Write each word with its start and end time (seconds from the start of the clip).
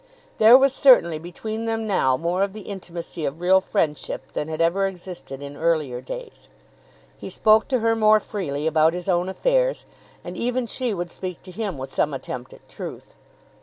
There 0.39 0.57
was 0.57 0.73
certainly 0.73 1.19
between 1.19 1.65
them 1.65 1.85
now 1.85 2.17
more 2.17 2.41
of 2.41 2.53
the 2.53 2.61
intimacy 2.61 3.23
of 3.23 3.39
real 3.39 3.61
friendship 3.61 4.31
than 4.33 4.47
had 4.47 4.59
ever 4.59 4.87
existed 4.87 5.43
in 5.43 5.55
earlier 5.55 6.01
days. 6.01 6.47
He 7.15 7.29
spoke 7.29 7.67
to 7.67 7.81
her 7.81 7.95
more 7.95 8.19
freely 8.19 8.65
about 8.65 8.93
his 8.93 9.07
own 9.07 9.29
affairs, 9.29 9.85
and 10.23 10.35
even 10.35 10.65
she 10.65 10.91
would 10.91 11.11
speak 11.11 11.43
to 11.43 11.51
him 11.51 11.77
with 11.77 11.91
some 11.93 12.15
attempt 12.15 12.51
at 12.51 12.67
truth. 12.67 13.13